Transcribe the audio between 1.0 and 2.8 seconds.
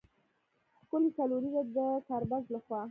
څلوريزه د ګربز له خوا